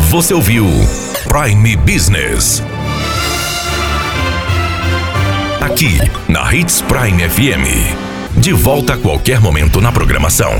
[0.10, 0.66] Você ouviu
[1.28, 2.64] Prime Business.
[5.62, 8.38] Aqui na Hits Prime FM.
[8.38, 10.54] De volta a qualquer momento na programação.